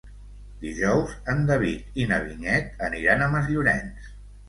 [0.63, 4.15] Dijous en David i na Vinyet aniran a Masllorenç.